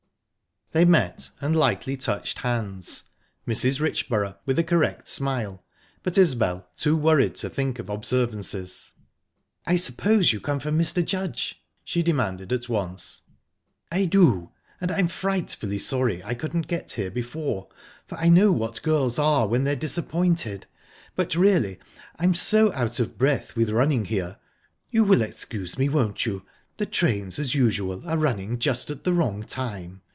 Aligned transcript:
They 0.73 0.85
met, 0.85 1.31
and 1.41 1.53
lightly 1.53 1.97
touched 1.97 2.37
hands 2.37 3.03
Mrs. 3.45 3.81
Richborough 3.81 4.37
with 4.45 4.57
a 4.57 4.63
correct 4.63 5.09
smile, 5.09 5.65
but 6.01 6.17
Isbel 6.17 6.65
too 6.77 6.95
worried 6.95 7.35
to 7.43 7.49
think 7.49 7.77
of 7.77 7.89
observances. 7.89 8.93
"I 9.67 9.75
suppose 9.75 10.31
you 10.31 10.39
come 10.39 10.61
from 10.61 10.79
Mr. 10.79 11.03
Judge?" 11.03 11.61
she 11.83 12.01
demanded, 12.01 12.53
at 12.53 12.69
once. 12.69 13.23
"I 13.91 14.05
do, 14.05 14.51
and 14.79 14.91
I'm 14.91 15.09
frightfully 15.09 15.77
sorry 15.77 16.23
I 16.23 16.35
couldn't 16.35 16.67
get 16.69 16.91
here 16.93 17.11
before, 17.11 17.67
for 18.07 18.17
I 18.17 18.29
know 18.29 18.53
what 18.53 18.81
girls 18.81 19.19
are 19.19 19.49
when 19.49 19.65
they're 19.65 19.75
disappointed...but 19.75 21.35
really 21.35 21.79
I'm 22.17 22.33
so 22.33 22.71
out 22.71 22.97
of 23.01 23.17
breath 23.17 23.57
with 23.57 23.71
running 23.71 24.05
here...you 24.05 25.03
will 25.03 25.21
excuse 25.21 25.77
me, 25.77 25.89
won't 25.89 26.25
you? 26.25 26.45
The 26.77 26.85
trains, 26.85 27.39
as 27.39 27.53
usual, 27.53 28.07
are 28.07 28.17
running 28.17 28.57
just 28.57 28.89
at 28.89 29.03
the 29.03 29.11
wrong 29.13 29.43
time... 29.43 30.01